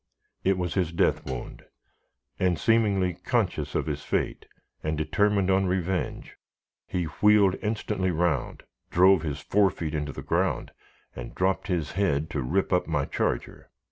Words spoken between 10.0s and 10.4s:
the